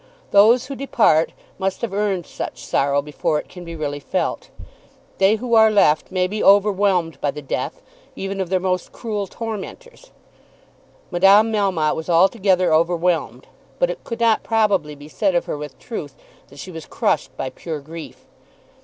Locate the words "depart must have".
0.73-1.93